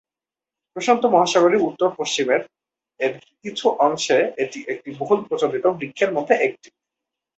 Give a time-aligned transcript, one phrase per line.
[0.75, 2.37] প্রশান্ত মহাসাগরীয় উত্তরপশ্চিমে
[2.99, 3.13] এর
[3.43, 6.69] কিছু অংশে, এটি একটি বহুল প্রচলিত বৃক্ষের মধ্যে একটি।